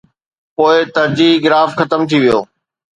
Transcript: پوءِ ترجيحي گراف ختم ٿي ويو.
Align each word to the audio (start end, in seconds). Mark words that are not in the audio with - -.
پوءِ 0.55 0.75
ترجيحي 0.95 1.41
گراف 1.43 1.69
ختم 1.79 2.01
ٿي 2.09 2.17
ويو. 2.21 2.39